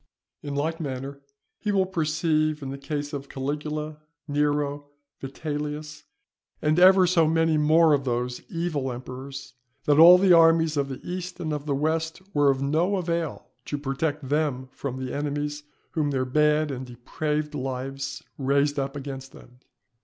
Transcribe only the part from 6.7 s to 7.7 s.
ever so many